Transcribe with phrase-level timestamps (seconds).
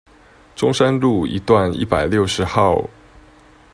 [0.55, 2.89] 中山路一段一百六十號